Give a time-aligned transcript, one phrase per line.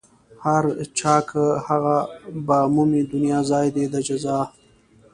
[0.43, 0.63] هر
[0.97, 1.97] چې کا هغه
[2.45, 4.39] به مومي دنيا ځای دئ د جزا